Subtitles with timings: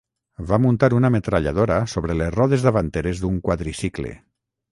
[0.51, 4.15] Va muntar una metralladora sobre les rodes davanteres d'un quadricicle.